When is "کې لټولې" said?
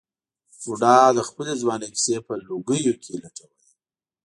3.03-3.67